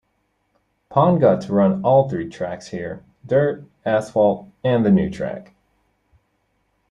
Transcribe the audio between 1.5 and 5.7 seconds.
run all three tracks here-dirt, asphalt and the new track.